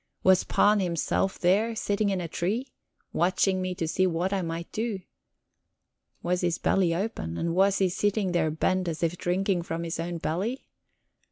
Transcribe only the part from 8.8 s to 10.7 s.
over as if drinking from his own belly?